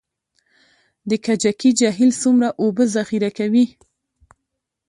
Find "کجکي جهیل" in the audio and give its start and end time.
1.25-2.11